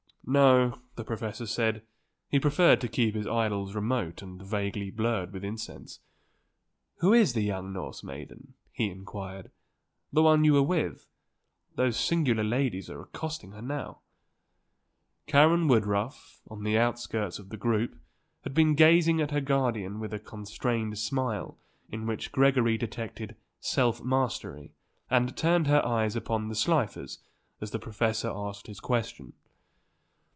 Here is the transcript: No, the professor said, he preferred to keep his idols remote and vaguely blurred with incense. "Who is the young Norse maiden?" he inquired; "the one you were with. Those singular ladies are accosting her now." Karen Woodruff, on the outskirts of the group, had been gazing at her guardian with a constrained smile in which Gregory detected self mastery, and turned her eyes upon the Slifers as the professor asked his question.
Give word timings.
No, 0.23 0.79
the 0.95 1.03
professor 1.03 1.45
said, 1.47 1.81
he 2.29 2.39
preferred 2.39 2.79
to 2.81 2.87
keep 2.87 3.15
his 3.15 3.25
idols 3.27 3.73
remote 3.75 4.21
and 4.21 4.41
vaguely 4.41 4.89
blurred 4.91 5.33
with 5.33 5.43
incense. 5.43 5.99
"Who 6.97 7.11
is 7.11 7.33
the 7.33 7.41
young 7.41 7.73
Norse 7.73 8.01
maiden?" 8.03 8.53
he 8.71 8.89
inquired; 8.89 9.51
"the 10.13 10.21
one 10.23 10.45
you 10.45 10.53
were 10.53 10.61
with. 10.61 11.07
Those 11.75 11.99
singular 11.99 12.43
ladies 12.45 12.89
are 12.89 13.01
accosting 13.01 13.51
her 13.53 13.63
now." 13.63 13.99
Karen 15.27 15.67
Woodruff, 15.67 16.39
on 16.47 16.63
the 16.63 16.77
outskirts 16.77 17.37
of 17.39 17.49
the 17.49 17.57
group, 17.57 17.97
had 18.43 18.53
been 18.53 18.75
gazing 18.75 19.19
at 19.19 19.31
her 19.31 19.41
guardian 19.41 19.99
with 19.99 20.13
a 20.13 20.19
constrained 20.19 20.97
smile 20.99 21.57
in 21.89 22.05
which 22.05 22.31
Gregory 22.31 22.77
detected 22.77 23.35
self 23.59 24.01
mastery, 24.03 24.71
and 25.09 25.35
turned 25.35 25.67
her 25.67 25.85
eyes 25.85 26.15
upon 26.15 26.47
the 26.47 26.55
Slifers 26.55 27.19
as 27.59 27.71
the 27.71 27.79
professor 27.79 28.29
asked 28.29 28.67
his 28.67 28.79
question. 28.79 29.33